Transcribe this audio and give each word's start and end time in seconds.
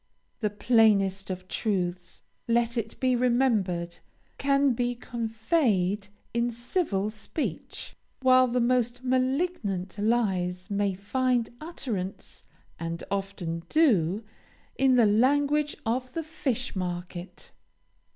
The 0.39 0.49
plainest 0.49 1.29
of 1.29 1.47
truths, 1.47 2.23
let 2.47 2.75
it 2.75 2.99
be 2.99 3.15
remembered, 3.15 3.99
can 4.39 4.73
be 4.73 4.95
conveyed 4.95 6.07
in 6.33 6.49
civil 6.49 7.11
speech, 7.11 7.95
while 8.23 8.47
the 8.47 8.59
most 8.59 9.03
malignant 9.03 9.99
lies 9.99 10.71
may 10.71 10.95
find 10.95 11.51
utterance, 11.61 12.43
and 12.79 13.03
often 13.11 13.61
do, 13.69 14.23
in 14.75 14.95
the 14.95 15.05
language 15.05 15.77
of 15.85 16.11
the 16.13 16.23
fishmarket. 16.23 17.51